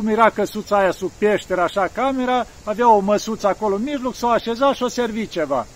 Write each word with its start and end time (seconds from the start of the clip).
cum 0.00 0.08
era 0.08 0.30
căsuța 0.30 0.78
aia 0.78 0.90
sub 0.90 1.10
peșteră, 1.18 1.60
așa 1.60 1.88
camera, 1.92 2.46
avea 2.64 2.94
o 2.94 2.98
măsuță 2.98 3.46
acolo 3.46 3.74
în 3.74 3.82
mijloc, 3.82 4.14
s-o 4.14 4.28
așeza 4.28 4.74
și 4.74 4.82
o 4.82 4.88
servi 4.88 5.28
ceva. 5.28 5.66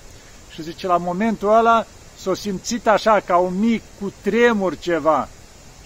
Și 0.51 0.63
zice, 0.63 0.87
la 0.87 0.97
momentul 0.97 1.57
ăla 1.57 1.87
s-o 2.17 2.35
simțit 2.35 2.87
așa 2.87 3.21
ca 3.21 3.37
un 3.37 3.59
mic 3.59 3.83
cu 4.01 4.13
tremur 4.23 4.79
ceva 4.79 5.29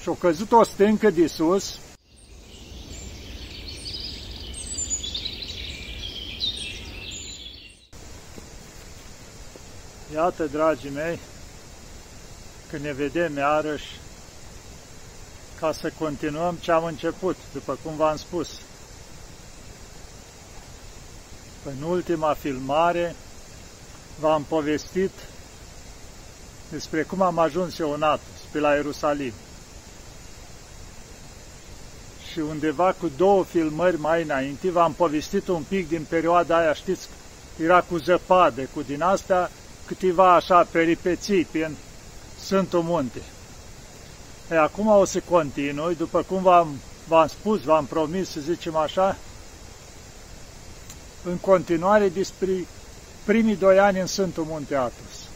și-o 0.01 0.13
căzut 0.13 0.53
o 0.53 0.63
stâncă 0.63 1.11
de 1.11 1.27
sus, 1.27 1.79
Iată, 10.15 10.45
dragii 10.45 10.91
mei, 10.91 11.19
că 12.71 12.79
ne 12.79 12.93
vedem 12.93 13.37
iarăși 13.37 13.87
ca 15.61 15.73
să 15.73 15.93
continuăm 15.99 16.55
ce 16.55 16.73
am 16.73 16.85
început, 16.85 17.37
după 17.53 17.79
cum 17.83 17.97
v-am 17.97 18.17
spus. 18.17 18.49
În 21.65 21.83
ultima 21.83 22.33
filmare 22.33 23.15
v-am 24.21 24.43
povestit 24.43 25.11
despre 26.71 27.03
cum 27.03 27.23
am 27.23 27.39
ajuns 27.39 27.79
eu 27.79 27.93
în 27.93 28.03
Atos, 28.03 28.41
pe 28.53 28.59
la 28.59 28.75
Ierusalim. 28.75 29.33
Și 32.33 32.39
undeva 32.39 32.93
cu 32.93 33.11
două 33.17 33.45
filmări 33.45 34.01
mai 34.01 34.23
înainte 34.23 34.71
v-am 34.71 34.93
povestit 34.93 35.49
un 35.49 35.63
pic 35.69 35.89
din 35.89 36.07
perioada 36.09 36.59
aia, 36.59 36.73
știți, 36.73 37.09
era 37.63 37.81
cu 37.81 37.97
zăpadă, 37.97 38.69
cu 38.75 38.83
din 38.83 39.03
astea, 39.03 39.51
câteva 39.87 40.35
așa 40.35 40.67
peripeții 40.71 41.45
prin 41.45 41.77
Sfântul 42.41 42.83
Munte. 42.83 43.21
E, 44.51 44.57
acum 44.57 44.87
o 44.87 45.05
să 45.05 45.21
continui, 45.21 45.95
după 45.95 46.23
cum 46.23 46.43
v-am 47.07 47.29
spus, 47.29 47.63
v-am 47.63 47.85
promis, 47.85 48.31
să 48.31 48.41
zicem 48.41 48.77
așa, 48.77 49.17
în 51.25 51.37
continuare 51.37 52.09
despre 52.09 52.67
primii 53.25 53.57
doi 53.57 53.79
ani 53.79 54.01
în 54.01 54.07
Sfântul 54.07 54.45
Munte 54.45 54.75
Atos. 54.75 55.29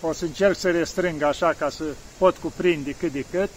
O 0.00 0.12
să 0.12 0.24
încerc 0.24 0.56
să 0.58 0.70
restrâng 0.70 1.22
așa 1.22 1.52
ca 1.52 1.70
să 1.70 1.84
pot 2.18 2.36
cuprinde 2.36 2.92
cât 2.92 3.12
de 3.12 3.24
cât. 3.30 3.50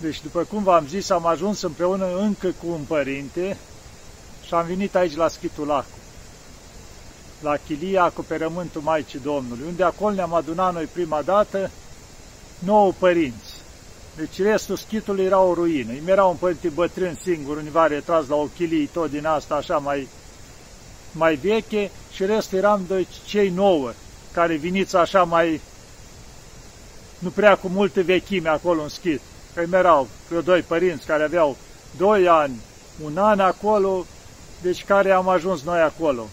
Deci, 0.00 0.22
după 0.22 0.42
cum 0.42 0.62
v-am 0.62 0.86
zis, 0.86 1.10
am 1.10 1.26
ajuns 1.26 1.62
împreună 1.62 2.16
încă 2.16 2.48
cu 2.48 2.66
un 2.66 2.80
părinte 2.86 3.56
și 4.46 4.54
am 4.54 4.66
venit 4.66 4.94
aici 4.94 5.16
la 5.16 5.28
Schitulacu 5.28 5.86
la 7.40 7.56
chilia 7.56 8.02
acoperământul 8.02 8.80
Maicii 8.80 9.18
Domnului, 9.18 9.64
unde 9.68 9.84
acolo 9.84 10.14
ne-am 10.14 10.34
adunat 10.34 10.72
noi 10.72 10.84
prima 10.84 11.22
dată 11.22 11.70
nouă 12.64 12.92
părinți. 12.98 13.60
Deci 14.16 14.40
restul 14.40 14.76
schitului 14.76 15.24
era 15.24 15.40
o 15.40 15.54
ruină. 15.54 15.90
Îmi 15.90 16.10
era 16.10 16.24
un 16.24 16.36
părinte 16.36 16.68
bătrân 16.68 17.18
singur, 17.22 17.56
univa 17.56 17.86
retras 17.86 18.28
la 18.28 18.34
o 18.34 18.44
chilie 18.44 18.88
tot 18.92 19.10
din 19.10 19.26
asta 19.26 19.54
așa 19.54 19.76
mai, 19.76 20.08
mai 21.12 21.34
veche 21.34 21.90
și 22.12 22.24
restul 22.24 22.58
eram 22.58 22.84
de 22.88 23.06
cei 23.26 23.48
nouă, 23.48 23.92
care 24.32 24.54
viniți 24.54 24.96
așa 24.96 25.22
mai, 25.22 25.60
nu 27.18 27.30
prea 27.30 27.56
cu 27.56 27.68
multe 27.68 28.00
vechime 28.00 28.48
acolo 28.48 28.82
în 28.82 28.88
schit. 28.88 29.20
Că 29.54 29.60
îmi 29.60 29.74
erau 29.74 30.08
vreo 30.28 30.40
doi 30.40 30.60
părinți 30.60 31.06
care 31.06 31.22
aveau 31.22 31.56
doi 31.96 32.28
ani, 32.28 32.60
un 33.04 33.18
an 33.18 33.40
acolo, 33.40 34.06
deci 34.62 34.84
care 34.84 35.10
am 35.10 35.28
ajuns 35.28 35.62
noi 35.62 35.80
acolo 35.80 36.26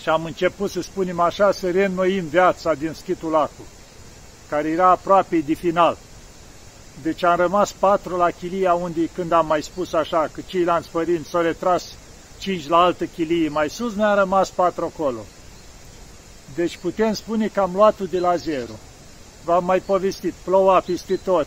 și 0.00 0.08
am 0.08 0.24
început, 0.24 0.70
să 0.70 0.80
spunem 0.80 1.20
așa, 1.20 1.52
să 1.52 1.70
reînnoim 1.70 2.24
viața 2.24 2.74
din 2.74 2.92
schitul 2.92 3.34
Acu, 3.34 3.62
care 4.48 4.68
era 4.68 4.90
aproape 4.90 5.38
de 5.46 5.54
final. 5.54 5.96
Deci 7.02 7.24
am 7.24 7.36
rămas 7.36 7.72
patru 7.72 8.16
la 8.16 8.30
chilia 8.30 8.74
unde, 8.74 9.08
când 9.14 9.32
am 9.32 9.46
mai 9.46 9.62
spus 9.62 9.92
așa, 9.92 10.30
că 10.32 10.40
ceilalți 10.46 10.90
părinți 10.90 11.28
s-au 11.28 11.40
retras 11.40 11.84
cinci 12.38 12.68
la 12.68 12.76
altă 12.76 13.04
chilie 13.04 13.48
mai 13.48 13.70
sus, 13.70 13.94
ne-am 13.94 14.18
rămas 14.18 14.48
patru 14.48 14.92
acolo. 14.94 15.20
Deci 16.54 16.76
putem 16.76 17.12
spune 17.12 17.46
că 17.46 17.60
am 17.60 17.70
luat 17.74 18.00
de 18.00 18.18
la 18.18 18.36
zero. 18.36 18.72
V-am 19.44 19.64
mai 19.64 19.80
povestit, 19.80 20.32
ploua 20.44 20.80
peste 20.80 21.16
tot. 21.24 21.46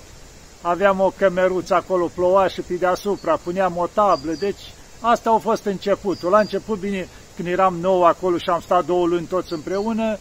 Aveam 0.62 1.00
o 1.00 1.14
cămeruță 1.18 1.74
acolo, 1.74 2.10
ploua 2.16 2.48
și 2.48 2.62
pe 2.62 2.74
deasupra, 2.74 3.36
puneam 3.44 3.78
o 3.78 3.88
tablă, 3.94 4.32
deci 4.32 4.62
asta 5.00 5.30
a 5.30 5.38
fost 5.38 5.66
începutul. 5.66 6.30
La 6.30 6.40
început, 6.40 6.80
bine, 6.80 7.08
când 7.36 7.48
eram 7.48 7.76
nou 7.76 8.04
acolo 8.04 8.38
și 8.38 8.50
am 8.50 8.62
stat 8.62 8.86
două 8.86 9.08
luni 9.08 9.26
toți 9.26 9.54
împreună, 9.54 10.18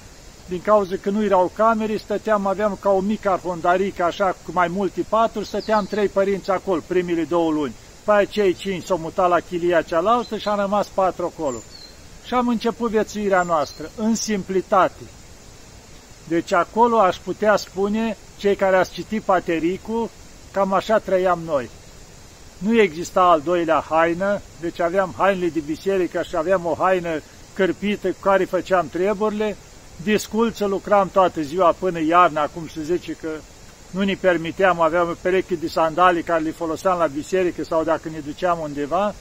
din 0.50 0.62
cauza 0.62 0.94
că 1.00 1.11
nu 1.11 1.25
erau 1.25 1.53
camere, 1.56 1.97
stăteam, 1.97 2.47
aveam 2.47 2.78
ca 2.81 2.91
o 2.91 3.00
mică 3.00 3.31
arhondarică, 3.31 4.03
așa, 4.03 4.37
cu 4.44 4.50
mai 4.53 4.69
multe 4.69 5.05
paturi, 5.09 5.47
stăteam 5.47 5.84
trei 5.84 6.09
părinți 6.09 6.50
acolo, 6.50 6.81
primele 6.87 7.22
două 7.22 7.50
luni. 7.50 7.75
Pe 8.05 8.11
aia 8.12 8.25
cei 8.25 8.55
cinci 8.55 8.84
s-au 8.84 8.99
mutat 8.99 9.28
la 9.28 9.41
chilia 9.41 9.83
cealaltă 9.83 10.37
și 10.37 10.49
am 10.49 10.59
rămas 10.59 10.87
patru 10.87 11.33
acolo. 11.37 11.56
Și 12.27 12.34
am 12.34 12.49
început 12.49 12.91
viețuirea 12.91 13.43
noastră, 13.43 13.91
în 13.97 14.15
simplitate. 14.15 15.03
Deci 16.28 16.53
acolo 16.53 16.99
aș 16.99 17.17
putea 17.17 17.56
spune, 17.56 18.17
cei 18.38 18.56
care 18.56 18.77
ați 18.77 18.93
citit 18.93 19.22
Patericul, 19.22 20.11
cam 20.53 20.72
așa 20.72 20.99
trăiam 20.99 21.41
noi. 21.44 21.71
Nu 22.59 22.81
exista 22.81 23.21
al 23.21 23.41
doilea 23.41 23.84
haină, 23.88 24.41
deci 24.61 24.81
aveam 24.81 25.15
hainele 25.17 25.49
de 25.49 25.61
biserică 25.67 26.22
și 26.22 26.37
aveam 26.37 26.67
o 26.67 26.77
haină 26.78 27.21
cârpită 27.55 28.09
cu 28.09 28.21
care 28.21 28.44
făceam 28.44 28.88
treburile, 28.88 29.56
disculță 30.03 30.66
lucram 30.66 31.09
toată 31.12 31.41
ziua 31.41 31.75
până 31.78 32.00
iarna, 32.00 32.43
acum 32.43 32.69
se 32.69 32.83
zice 32.83 33.12
că 33.12 33.28
nu 33.91 34.03
ne 34.03 34.15
permiteam, 34.15 34.81
aveam 34.81 35.09
o 35.09 35.12
pereche 35.21 35.55
de 35.55 35.69
sandalii 35.69 36.22
care 36.22 36.43
le 36.43 36.50
foloseam 36.50 36.99
la 36.99 37.06
biserică 37.06 37.65
sau 37.65 37.84
dacă 37.84 38.09
ne 38.09 38.19
duceam 38.19 38.59
undeva 38.59 39.15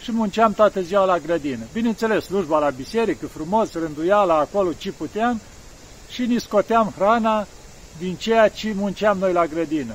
și 0.00 0.12
munceam 0.12 0.52
toată 0.52 0.80
ziua 0.80 1.04
la 1.04 1.18
grădină. 1.18 1.64
Bineînțeles, 1.72 2.24
slujba 2.24 2.58
la 2.58 2.70
biserică, 2.70 3.26
frumos, 3.26 3.72
rânduiala 3.72 4.38
acolo 4.38 4.72
ce 4.72 4.92
puteam 4.92 5.40
și 6.10 6.26
ne 6.26 6.38
scoteam 6.38 6.92
hrana 6.96 7.46
din 7.98 8.14
ceea 8.14 8.48
ce 8.48 8.72
munceam 8.76 9.18
noi 9.18 9.32
la 9.32 9.46
grădină. 9.46 9.94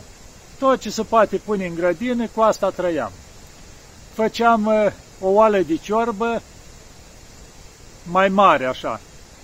Tot 0.59 0.79
ce 0.79 0.90
se 0.90 1.03
poate 1.03 1.38
pune 1.38 1.66
în 1.66 1.75
grădină, 1.75 2.28
cu 2.28 2.41
asta 2.41 2.69
trăiam. 2.69 3.11
Făceam 4.13 4.66
uh, 4.66 4.91
o 5.19 5.28
oală 5.28 5.57
de 5.57 5.75
ciorbă 5.75 6.41
mai 8.11 8.29
mare, 8.29 8.66
așa. 8.66 9.00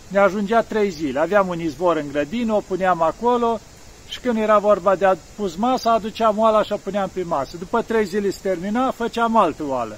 Ne 0.09 0.19
ajungea 0.19 0.61
trei 0.61 0.89
zile. 0.89 1.19
Aveam 1.19 1.47
un 1.47 1.59
izvor 1.59 1.95
în 1.95 2.07
grădină, 2.11 2.53
o 2.53 2.61
puneam 2.67 3.01
acolo 3.01 3.59
și 4.07 4.19
când 4.19 4.37
era 4.37 4.57
vorba 4.57 4.95
de 4.95 5.05
a 5.05 5.15
pus 5.35 5.55
masa, 5.55 5.91
aduceam 5.93 6.37
oala 6.37 6.63
și 6.63 6.71
o 6.71 6.77
puneam 6.77 7.09
pe 7.13 7.23
masă. 7.23 7.57
După 7.57 7.81
trei 7.81 8.05
zile 8.05 8.29
se 8.29 8.39
termina, 8.41 8.91
făceam 8.91 9.37
altă 9.37 9.63
oală. 9.67 9.97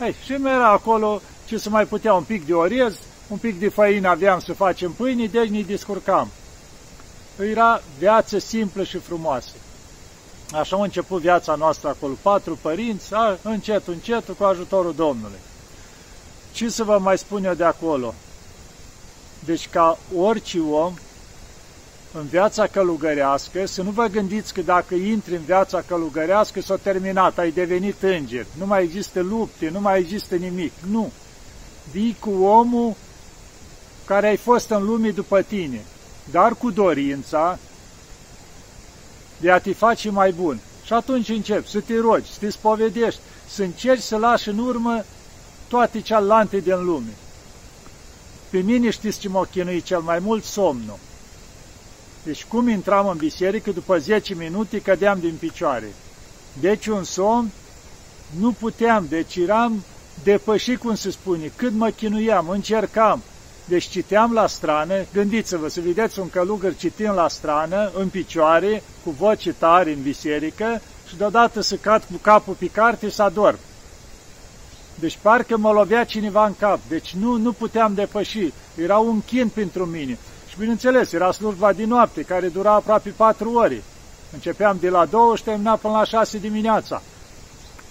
Ei, 0.00 0.14
și 0.24 0.32
mi 0.32 0.48
era 0.48 0.68
acolo 0.68 1.20
ce 1.46 1.58
să 1.58 1.70
mai 1.70 1.84
putea 1.84 2.14
un 2.14 2.22
pic 2.22 2.46
de 2.46 2.54
orez, 2.54 2.98
un 3.28 3.36
pic 3.36 3.58
de 3.58 3.68
făină 3.68 4.08
aveam 4.08 4.40
să 4.40 4.52
facem 4.52 4.92
pâine, 4.92 5.26
deci 5.26 5.48
ne 5.48 5.60
descurcam. 5.60 6.28
Era 7.50 7.80
viață 7.98 8.38
simplă 8.38 8.82
și 8.82 8.98
frumoasă. 8.98 9.52
Așa 10.52 10.76
a 10.76 10.82
început 10.82 11.20
viața 11.20 11.54
noastră 11.54 11.88
acolo, 11.88 12.12
patru 12.22 12.58
părinți, 12.62 13.14
a, 13.14 13.38
încet, 13.42 13.86
încet, 13.86 14.24
cu 14.38 14.44
ajutorul 14.44 14.94
Domnului. 14.94 15.38
Ce 16.52 16.68
să 16.68 16.84
vă 16.84 16.98
mai 16.98 17.18
spun 17.18 17.44
eu 17.44 17.54
de 17.54 17.64
acolo? 17.64 18.14
Deci 19.46 19.68
ca 19.68 19.98
orice 20.16 20.58
om, 20.58 20.94
în 22.12 22.26
viața 22.26 22.66
călugărească, 22.66 23.66
să 23.66 23.82
nu 23.82 23.90
vă 23.90 24.06
gândiți 24.06 24.54
că 24.54 24.60
dacă 24.60 24.94
intri 24.94 25.34
în 25.34 25.42
viața 25.42 25.82
călugărească 25.86 26.60
s-a 26.60 26.76
terminat, 26.76 27.38
ai 27.38 27.50
devenit 27.50 28.02
înger, 28.02 28.46
nu 28.58 28.66
mai 28.66 28.82
există 28.82 29.20
lupte, 29.20 29.68
nu 29.68 29.80
mai 29.80 29.98
există 29.98 30.34
nimic. 30.34 30.72
Nu. 30.90 31.12
Vii 31.90 32.16
cu 32.20 32.30
omul 32.30 32.94
care 34.04 34.28
ai 34.28 34.36
fost 34.36 34.70
în 34.70 34.84
lume 34.84 35.10
după 35.10 35.42
tine, 35.42 35.84
dar 36.30 36.54
cu 36.54 36.70
dorința 36.70 37.58
de 39.40 39.50
a 39.50 39.58
te 39.58 39.72
face 39.72 40.10
mai 40.10 40.32
bun. 40.32 40.58
Și 40.84 40.92
atunci 40.92 41.28
începi 41.28 41.70
să 41.70 41.80
te 41.80 41.98
rogi, 41.98 42.32
să 42.32 42.38
te 42.40 42.50
spovedești, 42.50 43.20
să 43.48 43.62
încerci 43.62 44.02
să 44.02 44.16
lași 44.16 44.48
în 44.48 44.58
urmă 44.58 45.04
toate 45.68 46.00
cealante 46.00 46.58
din 46.58 46.84
lume. 46.84 47.12
Pe 48.56 48.62
mine 48.62 48.90
știți 48.90 49.18
ce 49.18 49.28
m-a 49.28 49.44
chinuit 49.50 49.84
cel 49.84 50.00
mai 50.00 50.18
mult? 50.18 50.44
Somnul. 50.44 50.98
Deci 52.22 52.44
cum 52.44 52.68
intram 52.68 53.08
în 53.08 53.16
biserică, 53.16 53.70
după 53.70 53.98
10 53.98 54.34
minute 54.34 54.80
cădeam 54.80 55.18
din 55.20 55.34
picioare. 55.38 55.92
Deci 56.60 56.86
un 56.86 57.04
somn 57.04 57.50
nu 58.38 58.52
puteam, 58.52 59.06
deci 59.08 59.36
eram 59.36 59.84
depășit, 60.22 60.78
cum 60.78 60.94
se 60.94 61.10
spune, 61.10 61.52
cât 61.56 61.72
mă 61.72 61.88
chinuiam, 61.88 62.48
încercam, 62.48 63.22
deci 63.64 63.84
citeam 63.84 64.32
la 64.32 64.46
strană, 64.46 64.94
gândiți-vă 65.12 65.68
să 65.68 65.80
vedeți 65.80 66.18
un 66.18 66.30
călugăr 66.30 66.76
citind 66.76 67.14
la 67.14 67.28
strană, 67.28 67.90
în 67.94 68.08
picioare, 68.08 68.82
cu 69.04 69.10
voce 69.10 69.52
tare 69.52 69.92
în 69.92 70.02
biserică 70.02 70.80
și 71.08 71.16
deodată 71.16 71.60
să 71.60 71.76
cad 71.76 72.04
cu 72.10 72.18
capul 72.22 72.54
pe 72.54 72.66
carte 72.66 73.08
și 73.08 73.14
să 73.14 73.22
adorm. 73.22 73.58
Deci 75.00 75.18
parcă 75.22 75.56
mă 75.56 75.70
lovea 75.70 76.04
cineva 76.04 76.46
în 76.46 76.54
cap, 76.58 76.78
deci 76.88 77.14
nu, 77.14 77.36
nu 77.36 77.52
puteam 77.52 77.94
depăși, 77.94 78.52
era 78.74 78.98
un 78.98 79.20
chin 79.20 79.48
pentru 79.48 79.84
mine. 79.84 80.18
Și 80.48 80.58
bineînțeles, 80.58 81.12
era 81.12 81.32
slujba 81.32 81.72
din 81.72 81.88
noapte, 81.88 82.22
care 82.22 82.48
dura 82.48 82.72
aproape 82.72 83.10
patru 83.16 83.52
ore. 83.52 83.82
Începeam 84.32 84.76
de 84.80 84.88
la 84.88 85.04
două 85.04 85.36
și 85.36 85.42
termina 85.42 85.76
până 85.76 85.94
la 85.94 86.04
șase 86.04 86.38
dimineața. 86.38 87.02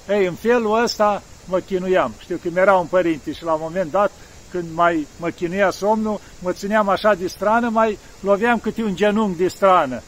Ei, 0.10 0.26
în 0.26 0.34
felul 0.34 0.84
ăsta 0.84 1.22
mă 1.46 1.60
chinuiam. 1.60 2.14
Știu 2.20 2.40
că 2.42 2.50
mi-era 2.52 2.76
un 2.76 2.86
părinte 2.86 3.32
și 3.32 3.44
la 3.44 3.54
un 3.54 3.60
moment 3.62 3.92
dat, 3.92 4.12
când 4.52 4.66
mai 4.74 5.08
mă 5.20 5.30
chinuia 5.30 5.70
somnul, 5.70 6.20
mă 6.40 6.52
țineam 6.52 6.90
așa 6.90 7.14
de 7.14 7.28
strană, 7.28 7.70
mai 7.70 7.98
loveam 8.20 8.60
câte 8.60 8.84
un 8.84 8.96
genunchi 8.96 9.38
de 9.38 9.48
strană. 9.48 10.02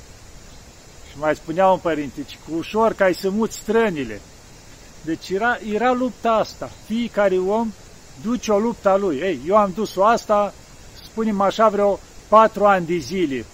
Și 1.10 1.18
mai 1.20 1.36
spunea 1.36 1.68
un 1.68 1.80
părinte, 1.80 2.26
cu 2.50 2.56
ușor 2.58 2.94
ca 2.94 3.04
ai 3.04 3.14
să 3.14 3.30
muți 3.30 3.58
strănile. 3.58 4.22
Deci 5.08 5.30
era, 5.30 5.58
era 5.74 5.92
lupta 5.92 6.32
asta. 6.32 6.70
Fiecare 6.86 7.38
om 7.38 7.72
duce 8.22 8.52
o 8.52 8.60
luptă 8.60 8.90
a 8.90 8.96
lui. 8.96 9.18
Ei, 9.18 9.40
eu 9.48 9.56
am 9.56 9.72
dus-o 9.76 10.06
asta, 10.06 10.54
spunem 11.04 11.42
așa, 11.42 11.70
vreo 11.70 12.00
patru 12.28 12.66
ani 12.66 12.86
de 12.86 12.98
zile, 12.98 13.46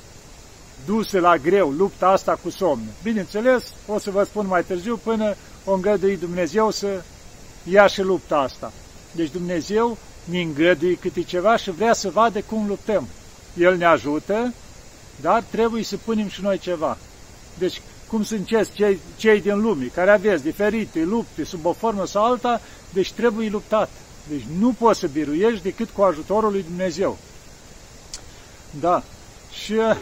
duse 0.86 1.20
la 1.20 1.38
greu 1.38 1.70
lupta 1.70 2.08
asta 2.08 2.40
cu 2.44 2.50
somnul. 2.50 2.94
Bineînțeles, 3.04 3.64
o 3.88 4.00
să 4.00 4.12
vă 4.12 4.24
spun 4.24 4.48
mai 4.48 4.64
târziu, 4.64 5.00
până 5.04 5.36
o 5.66 5.74
îngădui 5.74 6.18
Dumnezeu 6.18 6.72
să 6.72 7.02
ia 7.64 7.88
și 7.88 8.02
lupta 8.02 8.38
asta. 8.38 8.72
Deci 9.12 9.32
Dumnezeu 9.32 9.98
ne 10.24 10.42
îngăduie 10.42 10.96
câte 10.96 11.22
ceva 11.22 11.58
și 11.58 11.72
vrea 11.72 11.94
să 11.94 12.10
vadă 12.10 12.42
cum 12.42 12.68
luptăm. 12.68 13.08
El 13.58 13.78
ne 13.78 13.86
ajută, 13.86 14.54
dar 15.22 15.44
trebuie 15.50 15.84
să 15.84 15.98
punem 15.98 16.28
și 16.28 16.42
noi 16.42 16.58
ceva. 16.58 16.98
Deci, 17.58 17.82
cum 18.14 18.24
sunt 18.24 18.46
cei, 18.74 19.00
cei 19.16 19.42
din 19.42 19.62
lume, 19.62 19.86
care 19.86 20.12
aveți 20.12 20.44
diferite 20.44 21.04
lupte 21.04 21.44
sub 21.44 21.66
o 21.66 21.74
formă 21.74 22.06
sau 22.06 22.24
alta, 22.24 22.62
deci 22.90 23.12
trebuie 23.12 23.50
luptat. 23.50 23.90
Deci 24.30 24.44
nu 24.60 24.76
poți 24.80 25.00
să 25.00 25.08
biruiești 25.08 25.64
decât 25.64 25.90
cu 25.90 26.02
ajutorul 26.02 26.52
lui 26.52 26.64
Dumnezeu. 26.64 27.18
Da. 28.80 29.04
Și 29.64 29.74
uh, 29.74 29.98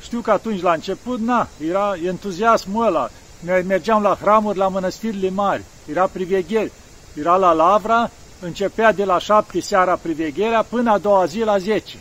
știu 0.00 0.20
că 0.20 0.30
atunci, 0.30 0.60
la 0.60 0.72
început, 0.72 1.20
na, 1.20 1.48
era 1.68 1.94
entuziasmul 2.04 2.86
ăla. 2.86 3.10
Noi 3.40 3.62
mergeam 3.62 4.02
la 4.02 4.18
hramuri, 4.20 4.58
la 4.58 4.68
mănăstirile 4.68 5.30
mari. 5.30 5.62
Era 5.90 6.06
privegheri. 6.06 6.72
Era 7.14 7.36
la 7.36 7.52
Lavra, 7.52 8.10
începea 8.40 8.92
de 8.92 9.04
la 9.04 9.18
șapte 9.18 9.60
seara 9.60 9.96
privegherea 9.96 10.62
până 10.62 10.90
a 10.90 10.98
doua 10.98 11.24
zi 11.24 11.38
la 11.38 11.58
zece. 11.58 11.96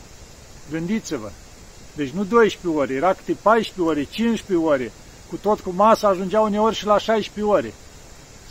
Gândiți-vă. 0.71 1.29
Deci 1.95 2.09
nu 2.09 2.23
12 2.23 2.79
ore, 2.79 2.93
era 2.93 3.13
câte 3.13 3.37
14 3.41 3.81
ore, 3.81 4.03
15 4.03 4.67
ore. 4.67 4.91
Cu 5.29 5.35
tot 5.35 5.59
cu 5.59 5.73
masă 5.75 6.07
ajungea 6.07 6.39
uneori 6.39 6.75
și 6.75 6.85
la 6.85 6.97
16 6.97 7.53
ore. 7.53 7.73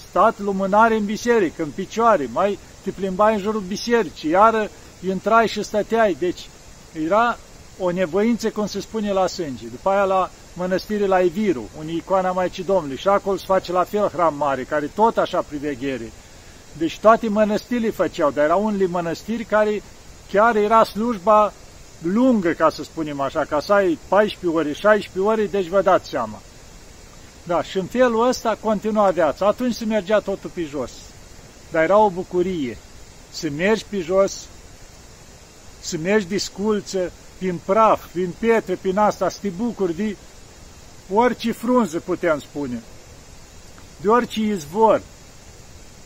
Stat 0.08 0.38
lumânare 0.38 0.96
în 0.96 1.04
biserică, 1.04 1.62
în 1.62 1.70
picioare, 1.74 2.28
mai 2.32 2.58
te 2.82 2.90
plimbai 2.90 3.34
în 3.34 3.40
jurul 3.40 3.60
bisericii, 3.60 4.30
iară 4.30 4.70
intrai 5.08 5.48
și 5.48 5.62
stăteai. 5.62 6.16
Deci 6.18 6.48
era 7.06 7.38
o 7.78 7.90
nevoință, 7.90 8.50
cum 8.50 8.66
se 8.66 8.80
spune, 8.80 9.12
la 9.12 9.26
sânge. 9.26 9.66
După 9.66 9.88
aia 9.88 10.04
la 10.04 10.30
mănăstire 10.52 11.06
la 11.06 11.20
Eviru, 11.20 11.68
unde 11.78 11.92
icoana 11.92 12.32
Maicii 12.32 12.64
Domnului, 12.64 12.96
și 12.96 13.08
acolo 13.08 13.36
se 13.36 13.44
face 13.46 13.72
la 13.72 13.84
fel 13.84 14.08
hram 14.08 14.34
mare, 14.36 14.62
care 14.62 14.90
tot 14.94 15.16
așa 15.16 15.44
priveghere. 15.48 16.12
Deci 16.72 16.98
toate 16.98 17.28
mănăstirile 17.28 17.90
făceau, 17.90 18.30
dar 18.30 18.44
erau 18.44 18.64
unele 18.64 18.86
mănăstiri 18.86 19.44
care 19.44 19.82
chiar 20.30 20.56
era 20.56 20.84
slujba 20.84 21.52
lungă, 22.02 22.50
ca 22.50 22.70
să 22.70 22.82
spunem 22.82 23.20
așa, 23.20 23.44
ca 23.44 23.60
să 23.60 23.72
ai 23.72 23.98
14 24.08 24.58
ore, 24.58 24.72
16 24.72 25.30
ore, 25.30 25.46
deci 25.46 25.68
vă 25.68 25.82
dați 25.82 26.08
seama. 26.08 26.38
Da, 27.46 27.62
și 27.62 27.78
în 27.78 27.84
felul 27.84 28.28
ăsta 28.28 28.58
continua 28.60 29.10
viața. 29.10 29.46
Atunci 29.46 29.74
se 29.74 29.84
mergea 29.84 30.18
totul 30.18 30.50
pe 30.54 30.62
jos. 30.62 30.90
Dar 31.70 31.82
era 31.82 31.98
o 31.98 32.10
bucurie 32.10 32.78
să 33.30 33.48
mergi 33.56 33.84
pe 33.88 34.00
jos, 34.00 34.46
să 35.80 35.96
mergi 36.02 36.26
de 36.26 36.38
sculță, 36.38 37.12
prin 37.38 37.60
praf, 37.64 38.06
prin 38.12 38.34
pietre, 38.38 38.74
prin 38.74 38.98
asta, 38.98 39.28
să 39.28 39.38
te 39.40 39.48
bucuri 39.48 39.96
de 39.96 40.16
orice 41.12 41.52
frunză, 41.52 42.00
putem 42.00 42.38
spune, 42.38 42.82
de 44.00 44.08
orice 44.08 44.40
izvor, 44.40 45.02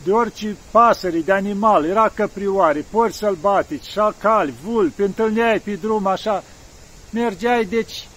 de 0.05 0.13
orice 0.13 0.57
pasăre, 0.71 1.19
de 1.19 1.33
animal, 1.33 1.85
era 1.85 2.09
căprioare, 2.09 2.85
porci 2.91 3.15
sălbatici, 3.15 3.85
șacali, 3.85 4.55
vulpi, 4.65 5.03
întâlneai 5.03 5.59
pe 5.59 5.75
drum 5.75 6.07
așa, 6.07 6.43
mergeai, 7.11 7.65
deci, 7.65 8.09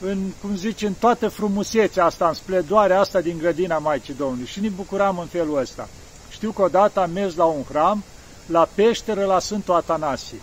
în, 0.00 0.18
cum 0.40 0.56
zice, 0.56 0.86
în 0.86 0.92
toată 0.92 1.28
frumusețea 1.28 2.04
asta, 2.04 2.28
în 2.28 2.34
spledoarea 2.34 3.00
asta 3.00 3.20
din 3.20 3.38
grădina 3.38 3.78
Maicii 3.78 4.14
Domnului 4.14 4.46
și 4.46 4.60
ne 4.60 4.68
bucuram 4.68 5.18
în 5.18 5.26
felul 5.26 5.58
ăsta. 5.58 5.88
Știu 6.30 6.50
că 6.50 6.62
odată 6.62 7.00
am 7.00 7.10
mers 7.10 7.34
la 7.34 7.44
un 7.44 7.62
hram, 7.68 8.04
la 8.46 8.68
peșteră, 8.74 9.24
la 9.24 9.38
Sfântul 9.38 9.74
Atanasie. 9.74 10.40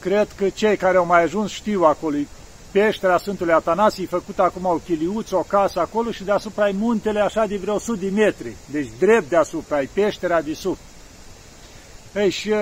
Cred 0.00 0.28
că 0.36 0.48
cei 0.48 0.76
care 0.76 0.96
au 0.96 1.06
mai 1.06 1.22
ajuns 1.22 1.50
știu 1.50 1.84
acolo, 1.84 2.16
peștera 2.70 3.18
Sfântului 3.18 3.52
Atanasie, 3.52 4.06
făcut 4.06 4.38
acum 4.38 4.64
o 4.64 4.80
chiliuță, 4.84 5.36
o 5.36 5.42
casă 5.42 5.80
acolo 5.80 6.10
și 6.10 6.24
deasupra 6.24 6.64
ai 6.64 6.76
muntele 6.78 7.20
așa 7.20 7.46
de 7.46 7.56
vreo 7.56 7.74
100 7.74 7.98
de 7.98 8.10
metri, 8.10 8.56
deci 8.70 8.90
drept 8.98 9.28
deasupra, 9.28 9.76
ai 9.76 9.86
peștera 9.92 10.40
de 10.40 10.54
sub. 10.54 10.76
Ei, 12.14 12.30
și 12.30 12.54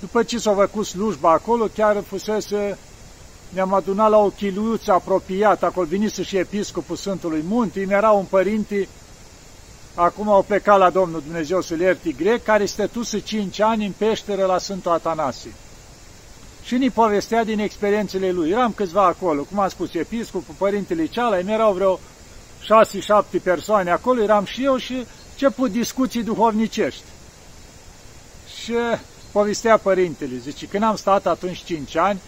după 0.00 0.22
ce 0.22 0.38
s-a 0.38 0.54
făcut 0.54 0.86
slujba 0.86 1.30
acolo, 1.30 1.66
chiar 1.74 2.02
fusese, 2.06 2.78
ne-am 3.48 3.72
adunat 3.72 4.10
la 4.10 4.18
o 4.18 4.28
chiliuță 4.28 4.92
apropiată, 4.92 5.66
acolo 5.66 5.86
venise 5.86 6.22
și 6.22 6.36
episcopul 6.36 6.96
Sfântului 6.96 7.44
Munte, 7.48 7.80
mi 7.80 7.92
era 7.92 8.10
un 8.10 8.24
părinte, 8.24 8.88
acum 9.94 10.28
au 10.28 10.42
plecat 10.42 10.78
la 10.78 10.90
Domnul 10.90 11.22
Dumnezeu 11.24 11.60
să-l 11.60 11.80
ierti 11.80 12.14
grec, 12.16 12.44
care 12.44 12.64
stătuse 12.64 13.18
5 13.18 13.60
ani 13.60 13.86
în 13.86 13.92
peșteră 13.98 14.44
la 14.44 14.58
Sfântul 14.58 14.90
Atanasie 14.90 15.52
și 16.68 16.76
ni 16.76 16.90
povestea 16.90 17.44
din 17.44 17.58
experiențele 17.58 18.30
lui. 18.30 18.50
Eram 18.50 18.72
câțiva 18.72 19.04
acolo, 19.04 19.42
cum 19.42 19.58
am 19.58 19.68
spus, 19.68 19.94
episcopul, 19.94 20.54
părintele 20.58 21.06
Ceala, 21.06 21.38
erau 21.38 21.72
vreo 21.72 22.00
șase-șapte 22.60 23.38
persoane 23.38 23.90
acolo, 23.90 24.22
eram 24.22 24.44
și 24.44 24.64
eu 24.64 24.76
și 24.76 25.06
început 25.30 25.70
discuții 25.70 26.22
duhovnicești. 26.22 27.02
Și 28.62 28.74
povestea 29.32 29.76
părintele, 29.76 30.36
zice, 30.36 30.66
când 30.66 30.82
am 30.82 30.96
stat 30.96 31.26
atunci 31.26 31.62
cinci 31.64 31.96
ani, 31.96 32.20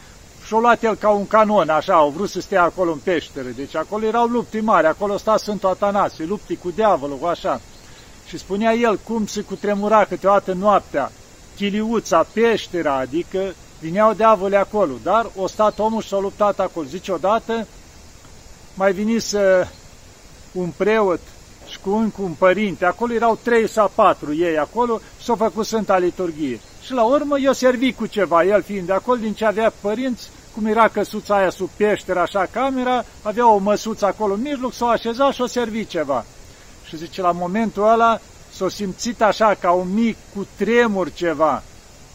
și-o 0.51 0.61
luat 0.61 0.83
el 0.83 0.95
ca 0.95 1.09
un 1.11 1.27
canon, 1.27 1.69
așa, 1.69 1.95
au 1.95 2.11
vrut 2.11 2.31
să 2.31 2.41
stea 2.41 2.63
acolo 2.63 2.93
în 2.93 2.99
peșteră, 2.99 3.49
deci 3.49 3.77
acolo 3.77 4.05
erau 4.05 4.27
lupte 4.27 4.61
mari, 4.61 4.87
acolo 4.87 5.17
sta 5.17 5.37
Sfântul 5.37 5.69
Atanasie, 5.69 6.25
lupte 6.25 6.55
cu 6.55 6.71
diavolul, 6.71 7.19
așa. 7.25 7.61
Și 8.27 8.39
spunea 8.39 8.73
el 8.73 8.99
cum 8.99 9.27
se 9.27 9.41
cutremura 9.41 10.05
câteodată 10.05 10.53
noaptea, 10.53 11.13
chiliuța, 11.57 12.27
peștera, 12.33 12.97
adică 12.97 13.55
Vineau 13.81 14.13
diavole 14.13 14.57
acolo, 14.57 14.93
dar 15.03 15.31
o 15.37 15.47
stat 15.47 15.79
omul 15.79 16.03
și 16.03 16.09
s-a 16.09 16.19
luptat 16.19 16.61
acolo. 16.61 16.87
Zice 16.87 17.13
odată, 17.13 17.67
mai 18.75 18.93
venise 18.93 19.71
un 20.53 20.69
preot 20.77 21.21
și 21.69 21.79
cu 21.81 21.91
încă 21.91 22.23
un 22.23 22.33
părinte, 22.33 22.85
acolo 22.85 23.13
erau 23.13 23.39
trei 23.43 23.69
sau 23.69 23.93
patru 23.95 24.35
ei 24.35 24.59
acolo 24.59 25.01
și 25.19 25.25
s-au 25.25 25.37
făcut 25.37 25.67
Sfânta 25.67 25.99
Liturghie. 25.99 26.61
Și 26.83 26.93
la 26.93 27.05
urmă 27.05 27.39
eu 27.39 27.53
servi 27.53 27.93
cu 27.93 28.07
ceva, 28.07 28.45
el 28.45 28.63
fiind 28.63 28.87
de 28.87 28.93
acolo, 28.93 29.17
din 29.17 29.33
ce 29.33 29.45
avea 29.45 29.73
părinți, 29.81 30.29
cum 30.55 30.67
era 30.67 30.89
căsuța 30.89 31.37
aia 31.37 31.51
sub 31.51 31.69
peșteră, 31.77 32.21
așa 32.21 32.47
camera, 32.53 33.05
avea 33.23 33.49
o 33.49 33.59
măsuță 33.59 34.07
acolo 34.07 34.35
în 34.35 34.41
mijloc, 34.41 34.73
s-o 34.73 34.87
așeza 34.87 35.33
și 35.33 35.41
o 35.41 35.47
servi 35.47 35.87
ceva. 35.87 36.25
Și 36.85 36.97
zice, 36.97 37.21
la 37.21 37.31
momentul 37.31 37.89
ăla 37.89 38.21
s-a 38.53 38.69
simțit 38.69 39.23
așa 39.23 39.55
ca 39.61 39.71
un 39.71 39.95
mic 39.95 40.17
cu 40.35 40.47
tremur 40.57 41.13
ceva 41.13 41.63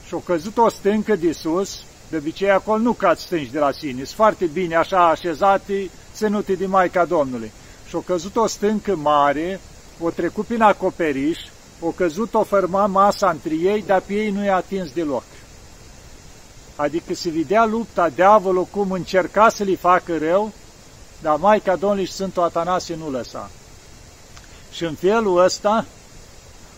și-a 0.07 0.17
căzut 0.25 0.57
o 0.57 0.69
stâncă 0.69 1.15
de 1.15 1.31
sus, 1.31 1.79
de 2.09 2.17
obicei 2.17 2.51
acolo 2.51 2.77
nu 2.77 2.91
cad 2.91 3.17
stânci 3.17 3.51
de 3.51 3.59
la 3.59 3.71
sine, 3.71 4.03
sunt 4.03 4.07
foarte 4.07 4.45
bine 4.45 4.75
așa 4.75 5.09
așezate, 5.09 5.89
ținute 6.13 6.53
de 6.53 6.65
Maica 6.65 7.05
Domnului. 7.05 7.51
Și-a 7.87 7.99
căzut 8.05 8.35
o 8.35 8.47
stâncă 8.47 8.95
mare, 8.95 9.59
o 9.99 10.09
trecut 10.09 10.45
prin 10.45 10.61
acoperiș, 10.61 11.37
o 11.79 11.87
căzut, 11.87 12.33
o 12.33 12.43
fărma 12.43 12.85
masa 12.85 13.29
între 13.29 13.53
ei, 13.55 13.83
dar 13.87 14.01
pe 14.01 14.13
ei 14.13 14.29
nu 14.29 14.43
i-a 14.43 14.55
atins 14.55 14.91
deloc. 14.91 15.23
Adică 16.75 17.13
se 17.13 17.29
vedea 17.29 17.65
lupta, 17.65 18.09
diavolul 18.09 18.65
cum 18.65 18.91
încerca 18.91 19.49
să 19.49 19.63
li 19.63 19.75
facă 19.75 20.17
rău, 20.17 20.51
dar 21.21 21.35
Maica 21.35 21.75
Domnului 21.75 22.05
și 22.05 22.11
Sfântul 22.11 22.43
Atanasie 22.43 22.95
nu 22.95 23.09
lăsa. 23.09 23.49
Și 24.71 24.83
în 24.83 24.93
felul 24.93 25.43
ăsta, 25.43 25.85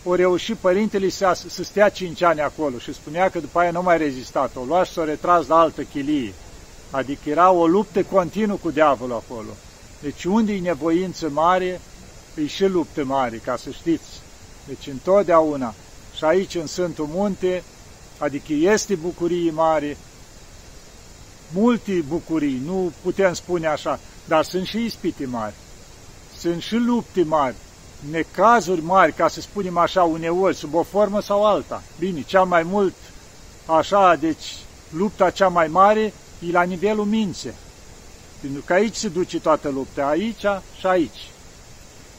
o 0.03 0.15
reușit 0.15 0.55
părintele 0.55 1.09
să, 1.09 1.41
să 1.47 1.63
stea 1.63 1.89
cinci 1.89 2.21
ani 2.21 2.41
acolo 2.41 2.77
și 2.77 2.93
spunea 2.93 3.29
că 3.29 3.39
după 3.39 3.59
aia 3.59 3.71
nu 3.71 3.81
mai 3.81 3.97
rezistat. 3.97 4.55
O 4.55 4.63
lua 4.63 4.83
și 4.83 4.91
s-o 4.91 5.03
retras 5.03 5.47
la 5.47 5.59
altă 5.59 5.81
chilie. 5.81 6.33
Adică 6.91 7.29
era 7.29 7.51
o 7.51 7.67
luptă 7.67 8.03
continuă 8.03 8.57
cu 8.61 8.71
diavolul 8.71 9.23
acolo. 9.25 9.49
Deci 10.01 10.23
unde 10.23 10.53
e 10.53 10.59
nevoință 10.59 11.29
mare, 11.29 11.81
e 12.35 12.47
și 12.47 12.65
luptă 12.65 13.03
mare, 13.03 13.37
ca 13.37 13.55
să 13.55 13.69
știți. 13.69 14.21
Deci 14.67 14.87
întotdeauna. 14.87 15.73
Și 16.15 16.23
aici, 16.23 16.55
în 16.55 16.67
Sfântul 16.67 17.07
Munte, 17.11 17.63
adică 18.17 18.53
este 18.53 18.95
bucurie 18.95 19.51
mare, 19.51 19.97
multe 21.53 22.03
bucurii, 22.07 22.61
nu 22.65 22.91
putem 23.01 23.33
spune 23.33 23.67
așa, 23.67 23.99
dar 24.27 24.43
sunt 24.43 24.65
și 24.65 24.83
ispite 24.83 25.25
mari. 25.25 25.53
Sunt 26.37 26.61
și 26.61 26.75
lupte 26.75 27.23
mari 27.23 27.55
necazuri 28.11 28.81
mari, 28.81 29.13
ca 29.13 29.27
să 29.27 29.41
spunem 29.41 29.77
așa, 29.77 30.03
uneori, 30.03 30.55
sub 30.55 30.73
o 30.73 30.83
formă 30.83 31.21
sau 31.21 31.45
alta. 31.45 31.83
Bine, 31.99 32.21
cea 32.21 32.43
mai 32.43 32.63
mult, 32.63 32.93
așa, 33.65 34.15
deci, 34.15 34.55
lupta 34.89 35.29
cea 35.29 35.47
mai 35.47 35.67
mare 35.67 36.13
e 36.47 36.51
la 36.51 36.61
nivelul 36.61 37.05
minței. 37.05 37.53
Pentru 38.41 38.61
că 38.65 38.73
aici 38.73 38.95
se 38.95 39.07
duce 39.07 39.39
toată 39.39 39.69
lupta, 39.69 40.07
aici 40.07 40.45
și 40.79 40.85
aici. 40.85 41.29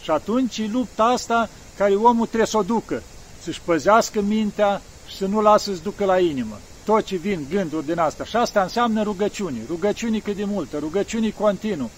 Și 0.02 0.11
atunci 0.11 0.71
lupta 0.71 1.05
asta 1.05 1.49
care 1.76 1.95
omul 1.95 2.26
trebuie 2.26 2.47
să 2.47 2.57
o 2.57 2.62
ducă, 2.62 3.02
să-și 3.43 3.61
păzească 3.61 4.21
mintea 4.21 4.75
și 4.76 4.83
să 5.17 5.27
nu 5.27 5.41
lasă 5.41 5.75
să 5.75 5.81
ducă 5.83 6.05
la 6.05 6.19
inimă. 6.19 6.59
Tot 6.85 7.05
ce 7.05 7.17
vin 7.17 7.47
gânduri 7.50 7.87
din 7.87 7.99
asta. 7.99 8.25
Și 8.25 8.37
asta 8.37 8.62
înseamnă 8.62 9.03
rugăciuni. 9.03 9.61
Rugăciunii 9.69 10.21
cât 10.21 10.37
de 10.37 10.45
multă, 10.45 10.79
rugăciunii 10.79 11.33
continuu. 11.33 11.91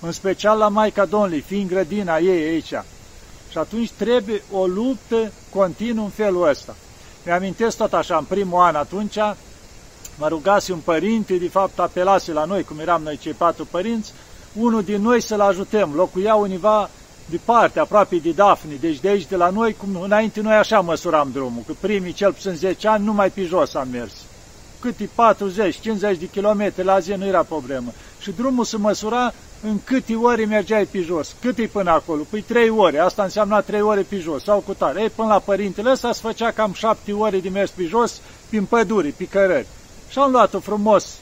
În 0.00 0.12
special 0.12 0.58
la 0.58 0.68
Maica 0.68 1.04
Domnului, 1.04 1.40
fiind 1.40 1.68
grădina 1.68 2.18
ei 2.18 2.48
aici. 2.48 2.72
Și 3.50 3.58
atunci 3.58 3.90
trebuie 3.90 4.42
o 4.52 4.66
luptă 4.66 5.32
continuă 5.50 6.04
în 6.04 6.10
felul 6.10 6.48
ăsta. 6.48 6.76
Mi-amintesc 7.24 7.76
tot 7.76 7.92
așa, 7.92 8.16
în 8.16 8.24
primul 8.24 8.60
an 8.60 8.74
atunci, 8.74 9.16
mă 10.18 10.28
rugase 10.28 10.72
un 10.72 10.78
părinte, 10.78 11.36
de 11.36 11.48
fapt 11.48 11.78
apelase 11.78 12.32
la 12.32 12.44
noi, 12.44 12.64
cum 12.64 12.78
eram 12.78 13.02
noi 13.02 13.18
cei 13.18 13.32
patru 13.32 13.64
părinți, 13.64 14.12
unul 14.52 14.82
din 14.82 15.02
noi 15.02 15.20
să-l 15.20 15.40
ajutăm. 15.40 15.92
Locuia 15.94 16.34
univa 16.34 16.90
departe, 17.30 17.80
aproape 17.80 18.16
de 18.16 18.30
Dafni, 18.30 18.78
deci 18.80 19.00
de 19.00 19.08
aici, 19.08 19.26
de 19.26 19.36
la 19.36 19.50
noi, 19.50 19.74
cum 19.74 20.00
înainte 20.00 20.40
noi 20.40 20.54
așa 20.54 20.80
măsuram 20.80 21.30
drumul, 21.32 21.62
că 21.66 21.72
primii 21.80 22.12
cel 22.12 22.32
puțin 22.32 22.54
10 22.54 22.88
ani 22.88 23.04
numai 23.04 23.30
pe 23.30 23.42
jos 23.42 23.74
am 23.74 23.88
mers. 23.92 24.12
Cât 24.80 25.00
e 25.00 25.08
40, 25.14 25.80
50 25.80 26.18
de 26.18 26.26
kilometri 26.26 26.84
la 26.84 26.98
zi 26.98 27.12
nu 27.12 27.26
era 27.26 27.42
problemă. 27.42 27.92
Și 28.20 28.30
drumul 28.30 28.64
se 28.64 28.76
măsura 28.76 29.32
în 29.62 29.78
câte 29.84 30.14
ore 30.14 30.44
mergeai 30.44 30.84
pe 30.84 31.00
jos. 31.00 31.34
Cât 31.40 31.58
e 31.58 31.66
până 31.66 31.90
acolo? 31.90 32.22
Păi 32.30 32.40
trei 32.40 32.68
ore, 32.68 32.98
asta 32.98 33.22
înseamnă 33.22 33.60
trei 33.60 33.80
ore 33.80 34.00
pe 34.00 34.18
jos, 34.18 34.42
sau 34.42 34.58
cu 34.58 34.74
tare. 34.74 35.00
Ei, 35.00 35.10
până 35.10 35.28
la 35.28 35.38
părintele 35.38 35.90
ăsta 35.90 36.12
se 36.12 36.20
făcea 36.22 36.50
cam 36.50 36.72
șapte 36.72 37.12
ore 37.12 37.38
de 37.38 37.48
mers 37.48 37.70
pe 37.70 37.82
jos, 37.82 38.20
prin 38.48 38.64
păduri, 38.64 39.08
pe 39.08 39.24
cărări. 39.24 39.66
Și 40.08 40.18
am 40.18 40.30
luat-o 40.30 40.60
frumos, 40.60 41.16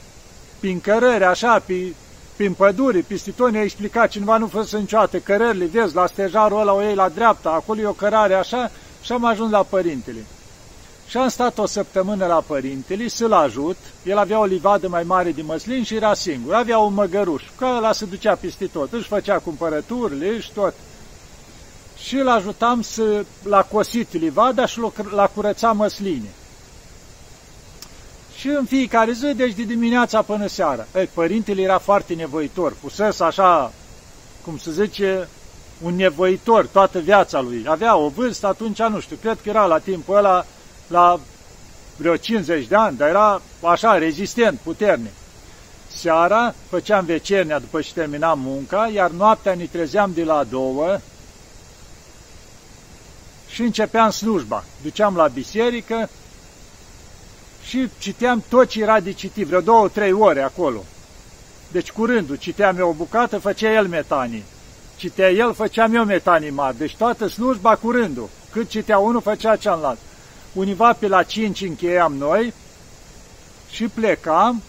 prin 0.59 0.81
cărări, 0.81 1.23
așa, 1.23 1.59
pe, 1.65 1.93
prin 2.35 2.53
păduri, 2.53 3.01
pistitoni, 3.01 3.57
a 3.57 3.61
explicat 3.61 4.09
cineva, 4.09 4.37
nu 4.37 4.47
fost 4.47 4.73
niciodată 4.73 5.17
cărările, 5.17 5.65
vezi, 5.65 5.95
la 5.95 6.07
stejarul 6.07 6.59
ăla 6.59 6.73
o 6.73 6.81
iei 6.81 6.95
la 6.95 7.09
dreapta, 7.09 7.49
acolo 7.49 7.81
e 7.81 7.85
o 7.85 7.91
cărare 7.91 8.33
așa, 8.33 8.71
și 9.01 9.11
am 9.11 9.25
ajuns 9.25 9.51
la 9.51 9.63
părintele. 9.63 10.25
Și 11.07 11.17
am 11.17 11.27
stat 11.27 11.57
o 11.57 11.65
săptămână 11.65 12.25
la 12.25 12.43
părintele 12.47 13.07
să-l 13.07 13.33
ajut. 13.33 13.77
El 14.03 14.17
avea 14.17 14.39
o 14.39 14.45
livadă 14.45 14.87
mai 14.87 15.03
mare 15.03 15.31
de 15.31 15.41
măslin 15.41 15.83
și 15.83 15.95
era 15.95 16.13
singur. 16.13 16.53
Avea 16.53 16.77
un 16.77 16.93
măgăruș, 16.93 17.43
că 17.57 17.65
ăla 17.77 17.91
se 17.91 18.05
ducea 18.05 18.35
peste 18.35 18.65
tot. 18.65 18.93
Își 18.93 19.07
făcea 19.07 19.37
cumpărăturile 19.37 20.39
și 20.39 20.51
tot. 20.51 20.73
Și 21.97 22.15
îl 22.15 22.29
ajutam 22.29 22.81
să 22.81 23.25
l-a 23.43 23.61
cosit 23.61 24.13
livada 24.13 24.65
și 24.65 24.79
l-a 25.11 25.31
curățat 25.35 25.75
măsline. 25.75 26.29
Și 28.37 28.47
în 28.47 28.65
fiecare 28.65 29.11
zi, 29.11 29.33
deci 29.33 29.53
de 29.53 29.63
dimineața 29.63 30.21
până 30.21 30.47
seara. 30.47 30.85
Ei, 30.95 31.09
părintele 31.13 31.61
era 31.61 31.77
foarte 31.77 32.13
nevoitor, 32.13 32.73
pusese 32.81 33.23
așa, 33.23 33.71
cum 34.43 34.57
se 34.57 34.71
zice, 34.71 35.27
un 35.81 35.95
nevoitor 35.95 36.65
toată 36.67 36.99
viața 36.99 37.41
lui. 37.41 37.65
Avea 37.67 37.95
o 37.95 38.07
vârstă, 38.07 38.47
atunci 38.47 38.81
nu 38.81 38.99
știu, 38.99 39.15
cred 39.21 39.37
că 39.43 39.49
era 39.49 39.65
la 39.65 39.77
timpul 39.77 40.15
ăla 40.15 40.45
la 40.87 41.19
vreo 41.97 42.15
50 42.15 42.67
de 42.67 42.75
ani, 42.75 42.97
dar 42.97 43.09
era 43.09 43.41
așa, 43.61 43.97
rezistent, 43.97 44.59
puternic. 44.63 45.11
Seara 45.87 46.53
făceam 46.69 47.05
vecernia 47.05 47.59
după 47.59 47.81
ce 47.81 47.93
terminam 47.93 48.39
munca, 48.39 48.89
iar 48.93 49.09
noaptea 49.09 49.55
ne 49.55 49.65
trezeam 49.65 50.11
de 50.13 50.23
la 50.23 50.43
două 50.43 50.99
și 53.47 53.61
începeam 53.61 54.09
slujba. 54.09 54.63
Duceam 54.83 55.15
la 55.15 55.27
biserică 55.27 56.09
și 57.67 57.89
citeam 57.97 58.43
tot 58.49 58.67
ce 58.67 58.81
era 58.81 58.99
de 58.99 59.11
citit, 59.11 59.47
vreo 59.47 59.61
două, 59.61 59.87
trei 59.87 60.11
ore 60.11 60.41
acolo. 60.41 60.83
Deci 61.71 61.91
curându, 61.91 62.35
citeam 62.35 62.77
eu 62.77 62.89
o 62.89 62.93
bucată, 62.93 63.37
făcea 63.37 63.71
el 63.73 63.87
metanii. 63.87 64.43
Citea 64.95 65.29
el, 65.29 65.53
făceam 65.53 65.95
eu 65.95 66.03
metanii 66.03 66.49
mari. 66.49 66.77
Deci 66.77 66.95
toată 66.95 67.27
slujba 67.27 67.75
curându. 67.75 68.29
Cât 68.51 68.69
citea 68.69 68.97
unul, 68.97 69.21
făcea 69.21 69.55
cealaltă 69.55 69.99
univa 70.55 70.93
pe 70.93 71.07
la 71.07 71.23
5 71.23 71.61
încheiam 71.61 72.13
noi 72.13 72.53
și 73.69 73.87
plecam, 73.87 74.61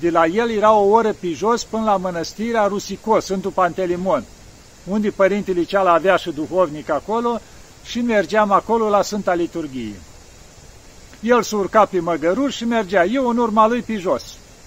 de 0.00 0.10
la 0.10 0.26
el 0.26 0.50
era 0.50 0.72
o 0.72 0.88
oră 0.88 1.12
pe 1.12 1.28
jos 1.32 1.64
până 1.64 1.84
la 1.84 1.96
mănăstirea 1.96 2.66
Rusicos, 2.66 3.24
Sfântul 3.24 3.50
Pantelimon, 3.50 4.24
unde 4.84 5.10
părintele 5.10 5.62
ceala 5.62 5.92
avea 5.92 6.16
și 6.16 6.30
duhovnic 6.30 6.90
acolo 6.90 7.40
și 7.84 8.00
mergeam 8.00 8.50
acolo 8.52 8.88
la 8.88 9.02
Sfânta 9.02 9.34
Liturghie. 9.34 9.94
El 11.20 11.42
se 11.42 11.56
urca 11.56 11.84
pe 11.84 12.00
măgăruș 12.00 12.54
și 12.54 12.64
mergea, 12.64 13.04
eu 13.04 13.28
în 13.28 13.38
urma 13.38 13.68
lui 13.68 13.82
pe 13.82 13.96
jos, 13.96 14.22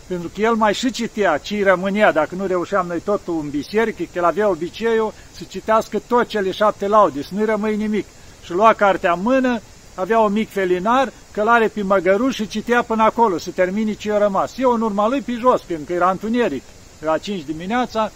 pentru 0.07 0.31
că 0.33 0.41
el 0.41 0.53
mai 0.53 0.73
și 0.73 0.91
citea 0.91 1.37
ce 1.37 1.63
rămânea, 1.63 2.11
dacă 2.11 2.35
nu 2.35 2.45
reușeam 2.45 2.87
noi 2.87 2.99
totul 2.99 3.39
în 3.41 3.49
biserică, 3.49 4.03
că 4.03 4.17
el 4.17 4.25
avea 4.25 4.49
obiceiul 4.49 5.13
să 5.31 5.43
citească 5.49 6.01
tot 6.07 6.27
cele 6.27 6.51
șapte 6.51 6.87
laude, 6.87 7.21
să 7.21 7.29
nu 7.31 7.45
rămâi 7.45 7.75
nimic. 7.75 8.05
Și 8.43 8.51
lua 8.51 8.73
cartea 8.73 9.11
în 9.11 9.21
mână 9.21 9.61
avea 9.95 10.19
un 10.19 10.31
mic 10.31 10.49
felinar, 10.49 11.11
călare 11.31 11.67
pe 11.67 11.81
măgăruș 11.81 12.35
și 12.35 12.47
citea 12.47 12.83
până 12.83 13.03
acolo, 13.03 13.37
să 13.37 13.49
termini 13.51 13.95
ce 13.95 14.11
a 14.11 14.17
rămas. 14.17 14.57
Eu 14.57 14.71
în 14.71 14.81
urma 14.81 15.07
lui 15.07 15.21
pe 15.21 15.31
jos, 15.39 15.61
pentru 15.61 15.85
că 15.85 15.93
era 15.93 16.09
întuneric. 16.09 16.63
La 16.99 17.17
5 17.17 17.43
dimineața 17.43 18.11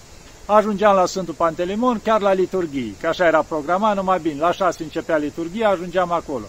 ajungeam 0.45 0.95
la 0.95 1.05
Sfântul 1.05 1.33
Pantelimon, 1.33 1.99
chiar 2.03 2.21
la 2.21 2.33
liturghie, 2.33 2.93
că 3.01 3.07
așa 3.07 3.25
era 3.25 3.41
programat, 3.41 3.95
numai 3.95 4.19
bine. 4.19 4.39
La 4.39 4.51
6 4.51 4.83
începea 4.83 5.17
liturghia, 5.17 5.69
ajungeam 5.69 6.11
acolo. 6.11 6.45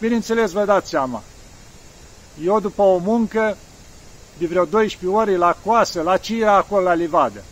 Bineînțeles, 0.00 0.52
vă 0.52 0.64
dați 0.64 0.88
seama, 0.88 1.22
eu 2.44 2.60
după 2.60 2.82
o 2.82 2.96
muncă 2.96 3.56
de 4.38 4.46
vreo 4.46 4.64
12 4.64 5.18
ore 5.18 5.36
la 5.36 5.56
coasă, 5.64 6.02
la 6.02 6.16
ce 6.16 6.40
era 6.40 6.56
acolo 6.56 6.82
la 6.82 6.94
livadă. 6.94 7.42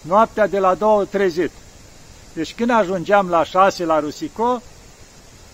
Noaptea 0.00 0.46
de 0.46 0.58
la 0.58 0.74
două 0.74 1.04
trezit. 1.04 1.50
Deci 2.32 2.54
când 2.54 2.70
ajungeam 2.70 3.28
la 3.28 3.44
6 3.44 3.84
la 3.84 4.00
Rusico, 4.00 4.62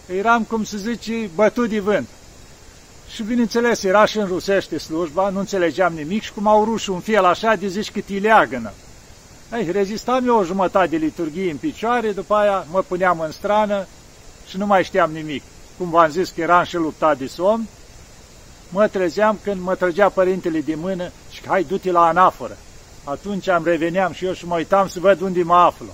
eram, 0.07 0.43
cum 0.43 0.65
se 0.65 0.77
zice, 0.77 1.31
bătut 1.35 1.69
de 1.69 1.81
vânt. 1.81 2.09
Și 3.11 3.23
bineînțeles, 3.23 3.83
era 3.83 4.05
și 4.05 4.19
în 4.19 4.27
rusește 4.27 4.79
slujba, 4.79 5.29
nu 5.29 5.39
înțelegeam 5.39 5.93
nimic 5.93 6.23
și 6.23 6.33
cum 6.33 6.47
au 6.47 6.65
rușii 6.65 6.93
un 6.93 7.01
fiel 7.01 7.25
așa 7.25 7.55
de 7.55 7.69
zici 7.69 7.91
cât 7.91 8.09
îi 8.09 8.19
leagănă. 8.19 8.73
Ei, 9.53 9.71
rezistam 9.71 10.27
eu 10.27 10.37
o 10.37 10.45
jumătate 10.45 10.87
de 10.87 10.97
liturghie 10.97 11.51
în 11.51 11.57
picioare, 11.57 12.11
după 12.13 12.35
aia 12.35 12.67
mă 12.71 12.83
puneam 12.89 13.21
în 13.21 13.33
strană 13.33 13.87
și 14.49 14.57
nu 14.57 14.67
mai 14.67 14.85
știam 14.85 15.13
nimic. 15.13 15.43
Cum 15.79 15.91
v-am 15.91 16.11
zis 16.11 16.31
că 16.31 16.41
eram 16.41 16.65
și 16.65 16.77
luptat 16.77 17.19
de 17.19 17.27
somn, 17.27 17.67
mă 18.69 18.89
trezeam 18.89 19.39
când 19.43 19.61
mă 19.61 19.75
trăgea 19.75 20.09
părintele 20.09 20.61
de 20.61 20.75
mână 20.75 21.11
și 21.31 21.47
hai, 21.47 21.65
du-te 21.65 21.91
la 21.91 22.07
anaforă. 22.07 22.57
Atunci 23.05 23.49
am 23.49 23.65
reveneam 23.65 24.13
și 24.13 24.25
eu 24.25 24.33
și 24.33 24.47
mă 24.47 24.55
uitam 24.55 24.89
să 24.89 25.01
văd 25.01 25.21
unde 25.21 25.43
mă 25.43 25.55
aflu. 25.55 25.87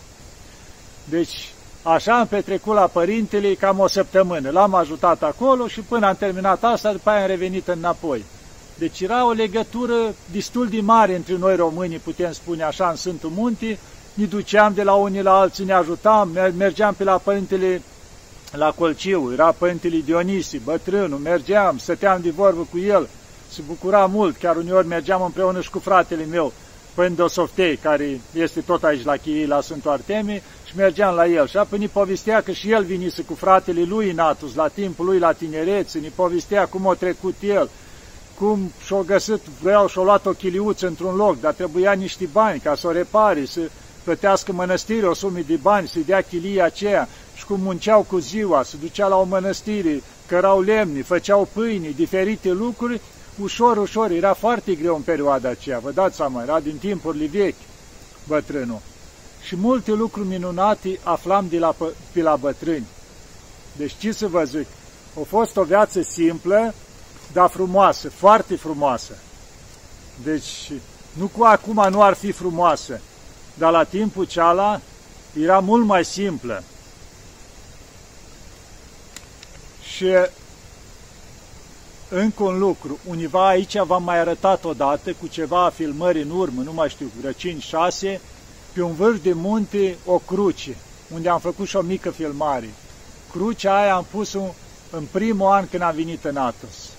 Deci, 1.05 1.55
Așa 1.87 2.19
am 2.19 2.27
petrecut 2.27 2.75
la 2.75 2.87
părintele 2.87 3.55
cam 3.55 3.79
o 3.79 3.87
săptămână. 3.87 4.51
L-am 4.51 4.75
ajutat 4.75 5.23
acolo 5.23 5.67
și 5.67 5.81
până 5.81 6.07
am 6.07 6.17
terminat 6.19 6.65
asta, 6.65 6.93
după 6.93 7.11
aia 7.11 7.21
am 7.21 7.27
revenit 7.27 7.69
înapoi. 7.69 8.25
Deci 8.79 9.01
era 9.01 9.27
o 9.27 9.31
legătură 9.31 9.95
destul 10.33 10.69
de 10.69 10.81
mare 10.81 11.15
între 11.15 11.37
noi 11.37 11.57
românii, 11.57 11.99
putem 11.99 12.33
spune 12.33 12.63
așa, 12.63 12.89
în 12.89 12.97
Sfântul 12.97 13.31
Munte. 13.35 13.79
Ne 14.15 14.25
duceam 14.25 14.75
de 14.75 14.83
la 14.83 14.95
unii 14.95 15.23
la 15.23 15.39
alții, 15.39 15.65
ne 15.65 15.73
ajutam, 15.73 16.39
mergeam 16.57 16.95
pe 16.95 17.05
la 17.05 17.17
părintele 17.17 17.83
la 18.57 18.71
Colciu, 18.71 19.31
era 19.33 19.55
părintele 19.59 19.97
Dionisi, 19.97 20.59
bătrânul, 20.59 21.19
mergeam, 21.19 21.79
stăteam 21.79 22.21
de 22.21 22.31
vorbă 22.31 22.67
cu 22.71 22.79
el, 22.79 23.09
se 23.51 23.61
bucura 23.67 24.07
mult, 24.07 24.37
chiar 24.37 24.57
uneori 24.57 24.87
mergeam 24.87 25.23
împreună 25.23 25.61
și 25.61 25.71
cu 25.71 25.79
fratele 25.79 26.25
meu, 26.25 26.53
Părinte 26.95 27.21
Dosoftei, 27.21 27.77
care 27.77 28.21
este 28.33 28.61
tot 28.61 28.85
aici 28.85 29.05
la 29.05 29.17
Chirii, 29.17 29.47
la 29.47 29.61
Sfântul 29.61 29.91
Artemie, 29.91 30.43
și 30.67 30.77
mergeam 30.77 31.15
la 31.15 31.27
el. 31.27 31.47
Și 31.47 31.57
apoi 31.57 31.79
ne 31.79 31.87
povestea 31.87 32.41
că 32.41 32.53
și 32.53 32.71
el 32.71 32.85
vinise 32.85 33.23
cu 33.23 33.35
fratele 33.35 33.83
lui 33.83 34.13
Natus, 34.13 34.55
la 34.55 34.69
timpul 34.69 35.05
lui 35.05 35.19
la 35.19 35.33
tinerețe, 35.33 35.99
ne 35.99 36.09
povestea 36.15 36.67
cum 36.67 36.89
a 36.89 36.95
trecut 36.95 37.35
el, 37.41 37.69
cum 38.39 38.73
și-o 38.85 39.03
găsit, 39.03 39.41
vreau 39.63 39.89
și-o 39.89 40.05
luat 40.05 40.27
o 40.27 40.31
chiliuță 40.31 40.87
într-un 40.87 41.15
loc, 41.15 41.41
dar 41.41 41.53
trebuia 41.53 41.93
niște 41.93 42.29
bani 42.33 42.61
ca 42.61 42.75
să 42.75 42.87
o 42.87 42.93
repare, 42.93 43.45
să 43.45 43.61
plătească 44.05 44.53
mănăstire 44.53 45.07
o 45.07 45.15
sumă 45.15 45.39
de 45.47 45.59
bani, 45.63 45.89
să-i 45.89 46.05
dea 46.05 46.21
chilia 46.21 46.65
aceea 46.65 47.09
și 47.35 47.45
cum 47.45 47.61
munceau 47.61 48.03
cu 48.03 48.19
ziua, 48.19 48.63
se 48.63 48.77
ducea 48.81 49.07
la 49.07 49.17
o 49.17 49.25
mănăstire, 49.25 50.03
cărau 50.27 50.61
lemni, 50.61 51.03
făceau 51.03 51.49
pâini, 51.53 51.95
diferite 51.95 52.51
lucruri, 52.51 53.01
ușor, 53.43 53.77
ușor, 53.77 54.11
era 54.11 54.33
foarte 54.33 54.75
greu 54.75 54.95
în 54.95 55.03
perioada 55.03 55.49
aceea, 55.49 55.79
vă 55.79 55.91
dați 55.91 56.17
seama, 56.17 56.43
era 56.43 56.61
din 56.61 56.77
timpurile 56.79 57.27
vechi 57.27 57.61
bătrânul 58.27 58.81
și 59.47 59.57
multe 59.57 59.93
lucruri 59.93 60.29
minunate 60.29 60.99
aflam 61.03 61.47
de 61.49 61.59
la, 61.59 61.75
pe 62.13 62.23
la 62.23 62.37
bătrâni. 62.37 62.87
Deci 63.77 63.95
ce 63.99 64.13
să 64.13 64.27
vă 64.27 64.45
zic, 64.45 64.67
a 65.21 65.21
fost 65.29 65.57
o 65.57 65.63
viață 65.63 66.03
simplă, 66.03 66.75
dar 67.33 67.51
frumoasă, 67.51 68.11
foarte 68.11 68.57
frumoasă. 68.57 69.13
Deci, 70.23 70.73
nu 71.13 71.27
cu 71.27 71.45
acum 71.45 71.87
nu 71.91 72.03
ar 72.03 72.15
fi 72.15 72.33
frumoasă, 72.33 73.01
dar 73.55 73.73
la 73.73 73.85
timpul 73.85 74.25
ceala 74.25 74.81
era 75.41 75.59
mult 75.59 75.85
mai 75.85 76.05
simplă. 76.05 76.63
Și 79.97 80.07
încă 82.09 82.43
un 82.43 82.59
lucru, 82.59 82.99
univa 83.09 83.49
aici 83.49 83.79
v-am 83.79 84.03
mai 84.03 84.19
arătat 84.19 84.65
odată 84.65 85.13
cu 85.13 85.27
ceva 85.27 85.73
filmări 85.75 86.23
în 86.23 86.31
urmă, 86.31 86.63
nu 86.63 86.73
mai 86.73 86.89
știu, 86.89 87.11
vreo 87.21 87.33
5-6, 88.17 88.21
pe 88.73 88.83
un 88.83 88.95
vârf 88.95 89.23
de 89.23 89.33
munte 89.33 89.97
o 90.05 90.19
cruce, 90.19 90.77
unde 91.15 91.29
am 91.29 91.39
făcut 91.39 91.69
și 91.69 91.77
o 91.77 91.81
mică 91.81 92.11
filmare. 92.11 92.69
Crucea 93.31 93.81
aia 93.81 93.95
am 93.95 94.07
pus-o 94.11 94.55
în 94.91 95.05
primul 95.11 95.51
an 95.51 95.69
când 95.69 95.83
am 95.83 95.95
venit 95.95 96.25
în 96.25 96.37
Atos. 96.37 96.91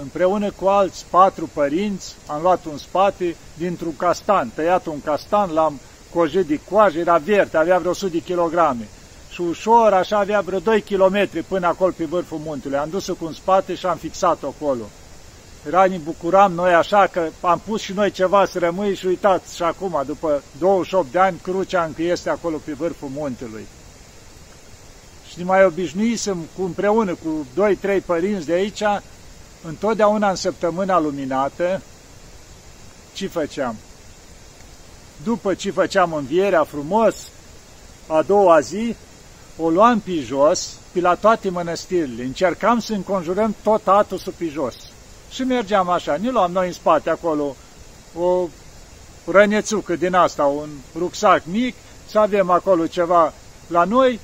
Împreună 0.00 0.50
cu 0.50 0.66
alți 0.66 1.04
patru 1.10 1.50
părinți 1.52 2.14
am 2.26 2.42
luat 2.42 2.64
un 2.64 2.78
spate 2.78 3.36
dintr-un 3.54 3.96
castan, 3.96 4.50
tăiat 4.54 4.86
un 4.86 5.02
castan, 5.02 5.52
l-am 5.52 5.80
cojit 6.14 6.46
de 6.46 6.60
coajă, 6.70 6.98
era 6.98 7.16
verde, 7.16 7.56
avea 7.56 7.78
vreo 7.78 7.90
100 7.90 8.12
de 8.12 8.18
kilograme. 8.18 8.88
Și 9.38 9.44
ușor, 9.44 9.92
așa 9.92 10.18
avea 10.18 10.40
vreo 10.40 10.58
2 10.58 10.80
km 10.82 11.44
până 11.48 11.66
acolo 11.66 11.92
pe 11.96 12.04
vârful 12.04 12.38
muntelui. 12.38 12.78
Am 12.78 12.88
dus-o 12.90 13.14
cu 13.14 13.24
un 13.24 13.32
spate 13.32 13.74
și 13.74 13.86
am 13.86 13.96
fixat-o 13.96 14.46
acolo. 14.46 14.82
Era, 15.66 15.86
ne 15.86 15.96
bucuram 15.96 16.52
noi 16.52 16.74
așa 16.74 17.06
că 17.06 17.28
am 17.40 17.60
pus 17.66 17.80
și 17.80 17.92
noi 17.92 18.10
ceva 18.10 18.46
să 18.46 18.58
rămâi 18.58 18.94
și 18.94 19.06
uitați 19.06 19.56
și 19.56 19.62
acum, 19.62 20.02
după 20.06 20.42
28 20.58 21.12
de 21.12 21.18
ani, 21.18 21.40
crucea 21.42 21.84
încă 21.84 22.02
este 22.02 22.30
acolo 22.30 22.56
pe 22.64 22.72
vârful 22.72 23.08
muntelui. 23.08 23.66
Și 25.28 25.38
ne 25.38 25.44
mai 25.44 25.64
obișnuisem 25.64 26.38
cu, 26.56 26.62
împreună 26.62 27.14
cu 27.14 27.46
2-3 27.98 28.04
părinți 28.06 28.46
de 28.46 28.52
aici, 28.52 28.82
întotdeauna 29.66 30.30
în 30.30 30.36
săptămâna 30.36 31.00
luminată, 31.00 31.82
ce 33.12 33.26
făceam? 33.26 33.76
După 35.24 35.54
ce 35.54 35.70
făceam 35.70 36.12
învierea 36.12 36.64
frumos, 36.64 37.28
a 38.06 38.22
doua 38.22 38.60
zi, 38.60 38.96
o 39.58 39.70
luam 39.70 40.00
pe 40.00 40.12
jos, 40.12 40.76
pe 40.92 41.00
la 41.00 41.14
toate 41.14 41.50
mănăstirile. 41.50 42.22
Încercam 42.22 42.78
să 42.78 42.92
înconjurăm 42.92 43.54
tot 43.62 43.88
atusul 43.88 44.32
pe 44.38 44.48
jos. 44.48 44.74
Și 45.30 45.42
mergeam 45.42 45.88
așa, 45.88 46.16
ne 46.20 46.30
luam 46.30 46.52
noi 46.52 46.66
în 46.66 46.72
spate 46.72 47.10
acolo 47.10 47.56
o 48.14 48.48
rănețucă 49.26 49.96
din 49.96 50.14
asta, 50.14 50.44
un 50.44 50.68
rucsac 50.96 51.42
mic, 51.44 51.74
să 52.10 52.18
avem 52.18 52.50
acolo 52.50 52.86
ceva 52.86 53.32
la 53.66 53.84
noi 53.84 54.20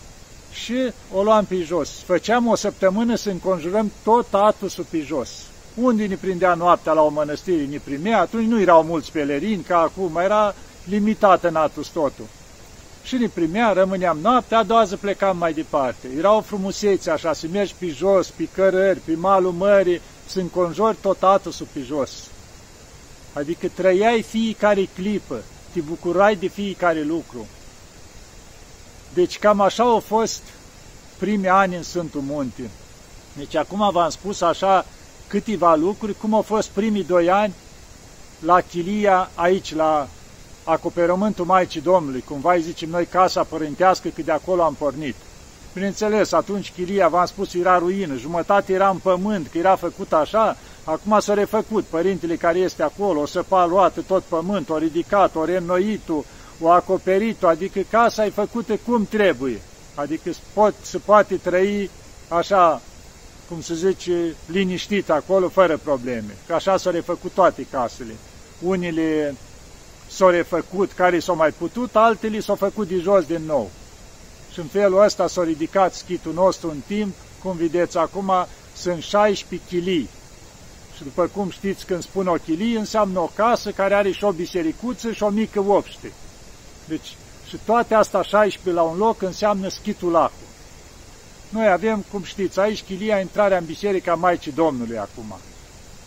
și 0.52 0.92
o 1.14 1.22
luam 1.22 1.44
pe 1.44 1.62
jos. 1.62 1.90
Făceam 2.04 2.46
o 2.46 2.54
săptămână 2.54 3.14
să 3.14 3.30
înconjurăm 3.30 3.92
tot 4.04 4.26
atusul 4.30 4.86
pe 4.90 5.00
jos. 5.00 5.30
Unde 5.74 6.06
ne 6.06 6.14
prindea 6.14 6.54
noaptea 6.54 6.92
la 6.92 7.02
o 7.02 7.08
mănăstire, 7.08 7.64
ne 7.64 7.80
primea, 7.84 8.20
atunci 8.20 8.46
nu 8.46 8.60
erau 8.60 8.82
mulți 8.82 9.12
pelerini, 9.12 9.62
ca 9.62 9.78
acum, 9.78 10.16
era 10.16 10.54
limitată 10.84 11.48
în 11.48 11.56
atus 11.56 11.88
totul. 11.88 12.24
Și 13.04 13.16
ne 13.16 13.26
primea, 13.26 13.72
rămâneam 13.72 14.18
noaptea, 14.18 14.58
a 14.58 14.62
doua 14.62 14.84
zi 14.84 14.96
plecam 14.96 15.36
mai 15.36 15.52
departe. 15.52 16.08
Era 16.16 16.32
o 16.32 16.40
frumusețe 16.40 17.10
așa, 17.10 17.32
să 17.32 17.46
mergi 17.52 17.74
pe 17.78 17.86
jos, 17.86 18.28
pe 18.28 18.48
cărări, 18.54 18.98
pe 18.98 19.14
malul 19.14 19.52
mării, 19.52 20.00
să 20.26 20.40
înconjori 20.40 20.96
tot 21.00 21.22
atusul 21.22 21.66
pe 21.72 21.80
jos. 21.80 22.10
Adică 23.32 23.68
trăiai 23.68 24.22
fiecare 24.22 24.88
clipă, 24.94 25.42
te 25.72 25.80
bucurai 25.80 26.36
de 26.36 26.46
fiecare 26.46 27.02
lucru. 27.02 27.46
Deci 29.14 29.38
cam 29.38 29.60
așa 29.60 29.82
au 29.82 30.00
fost 30.00 30.42
primii 31.18 31.48
ani 31.48 31.76
în 31.76 31.82
Sfântul 31.82 32.20
Munte. 32.20 32.70
Deci 33.36 33.54
acum 33.54 33.90
v-am 33.92 34.10
spus 34.10 34.40
așa 34.40 34.86
câteva 35.26 35.74
lucruri, 35.74 36.14
cum 36.14 36.34
au 36.34 36.42
fost 36.42 36.68
primii 36.68 37.04
doi 37.04 37.30
ani 37.30 37.54
la 38.38 38.60
Chilia, 38.60 39.30
aici, 39.34 39.74
la 39.74 40.08
acoperământul 40.64 41.44
Maicii 41.44 41.80
Domnului, 41.80 42.24
cumva 42.28 42.54
îi 42.54 42.62
zicem 42.62 42.88
noi 42.88 43.06
casa 43.06 43.42
părintească, 43.42 44.08
că 44.08 44.22
de 44.22 44.32
acolo 44.32 44.62
am 44.62 44.74
pornit. 44.74 45.14
Bineînțeles, 45.74 46.32
atunci 46.32 46.72
Chilia, 46.72 47.08
v-am 47.08 47.26
spus, 47.26 47.54
era 47.54 47.78
ruină, 47.78 48.14
jumătate 48.14 48.72
era 48.72 48.88
în 48.88 48.96
pământ, 48.96 49.46
că 49.46 49.58
era 49.58 49.76
făcut 49.76 50.12
așa, 50.12 50.56
acum 50.84 51.20
s-a 51.20 51.34
refăcut. 51.34 51.84
Părintele 51.84 52.36
care 52.36 52.58
este 52.58 52.82
acolo, 52.82 53.20
o 53.20 53.26
săpa 53.26 53.66
luată 53.66 54.00
tot 54.00 54.22
pământ, 54.22 54.68
o 54.68 54.78
ridicat, 54.78 55.34
o 55.34 55.44
reînnoit-o, 55.44 56.22
o 56.60 56.68
acoperit-o, 56.68 57.46
adică 57.46 57.80
casa 57.90 58.26
e 58.26 58.30
făcută 58.30 58.78
cum 58.86 59.06
trebuie. 59.06 59.60
Adică 59.94 60.30
pot, 60.52 60.74
se 60.82 60.98
poate 60.98 61.34
trăi 61.36 61.90
așa, 62.28 62.80
cum 63.48 63.60
se 63.60 63.74
zice, 63.74 64.34
liniștit 64.46 65.10
acolo, 65.10 65.48
fără 65.48 65.76
probleme. 65.76 66.36
Că 66.46 66.54
așa 66.54 66.76
s-au 66.76 66.92
refăcut 66.92 67.32
toate 67.32 67.66
casele. 67.70 68.14
Unele 68.62 69.34
s-au 70.06 70.28
refăcut, 70.28 70.92
care 70.92 71.18
s-au 71.18 71.36
mai 71.36 71.50
putut, 71.50 71.96
altele 71.96 72.40
s-au 72.40 72.54
făcut 72.54 72.88
de 72.88 72.98
jos 72.98 73.24
din 73.24 73.42
nou. 73.46 73.70
Și 74.52 74.58
în 74.58 74.66
felul 74.66 75.02
ăsta 75.02 75.26
s-a 75.26 75.42
ridicat 75.42 75.94
schitul 75.94 76.32
nostru 76.32 76.70
în 76.70 76.80
timp, 76.86 77.14
cum 77.42 77.56
vedeți 77.56 77.98
acum, 77.98 78.32
sunt 78.76 79.02
16 79.02 79.68
chilii. 79.68 80.08
Și 80.96 81.02
după 81.02 81.30
cum 81.34 81.50
știți, 81.50 81.86
când 81.86 82.02
spun 82.02 82.26
o 82.26 82.34
chilie, 82.34 82.78
înseamnă 82.78 83.18
o 83.18 83.30
casă 83.34 83.70
care 83.70 83.94
are 83.94 84.10
și 84.10 84.24
o 84.24 84.32
bisericuță 84.32 85.12
și 85.12 85.22
o 85.22 85.28
mică 85.28 85.60
obște. 85.60 86.12
Deci, 86.88 87.16
și 87.48 87.58
toate 87.64 87.94
astea 87.94 88.22
16 88.22 88.72
la 88.72 88.82
un 88.82 88.96
loc 88.96 89.22
înseamnă 89.22 89.68
schitulacul. 89.68 90.46
Noi 91.48 91.68
avem, 91.68 92.04
cum 92.10 92.22
știți, 92.22 92.60
aici 92.60 92.82
chilia 92.82 93.20
intrarea 93.20 93.58
în 93.58 93.64
Biserica 93.64 94.14
Maicii 94.14 94.52
Domnului 94.52 94.98
acum. 94.98 95.38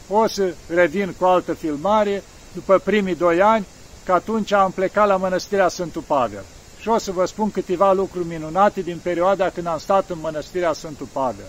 O 0.09 0.27
să 0.27 0.53
revin 0.67 1.13
cu 1.19 1.25
altă 1.25 1.53
filmare 1.53 2.23
după 2.53 2.77
primii 2.83 3.15
doi 3.15 3.41
ani, 3.41 3.65
că 4.07 4.13
atunci 4.13 4.51
am 4.51 4.71
plecat 4.71 5.07
la 5.07 5.17
Mănăstirea 5.17 5.67
Sfântul 5.67 6.01
Pavel. 6.01 6.43
Și 6.79 6.87
o 6.87 6.97
să 6.97 7.11
vă 7.11 7.25
spun 7.25 7.51
câteva 7.51 7.93
lucruri 7.93 8.27
minunate 8.27 8.81
din 8.81 8.99
perioada 9.03 9.49
când 9.49 9.67
am 9.67 9.77
stat 9.77 10.09
în 10.09 10.17
Mănăstirea 10.21 10.73
Sfântul 10.73 11.07
Pavel. 11.11 11.45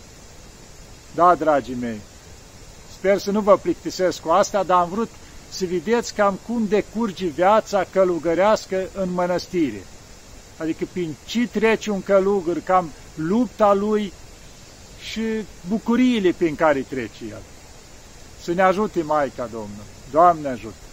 Da, 1.14 1.35
dragii 1.35 1.77
mei, 1.81 2.01
sper 2.99 3.18
să 3.18 3.31
nu 3.31 3.40
vă 3.40 3.57
plictisesc 3.57 4.21
cu 4.21 4.29
asta, 4.29 4.62
dar 4.62 4.81
am 4.81 4.88
vrut 4.88 5.09
să 5.51 5.64
vedeți 5.64 6.14
cam 6.14 6.38
cum 6.47 6.66
decurge 6.68 7.27
viața 7.27 7.85
călugărească 7.92 8.88
în 8.94 9.12
mănăstire. 9.12 9.83
Adică 10.57 10.85
prin 10.92 11.14
ce 11.27 11.49
trece 11.49 11.90
un 11.90 12.03
călugăr, 12.03 12.57
cam 12.64 12.90
lupta 13.14 13.75
lui 13.75 14.12
și 15.11 15.23
bucuriile 15.68 16.35
prin 16.38 16.55
care 16.55 16.81
trece 16.81 17.25
el. 17.31 17.42
Să 18.42 18.53
ne 18.53 18.62
ajute 18.62 19.03
Maica 19.03 19.49
Domnului. 19.53 19.92
Doamne 20.11 20.49
ajută! 20.49 20.88